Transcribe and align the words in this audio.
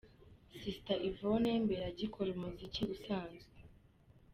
Sister 0.61 0.95
Yvonne 1.09 1.51
mbere 1.65 1.83
agikora 1.91 2.29
umuziki 2.33 2.81
usanzwe. 2.95 3.57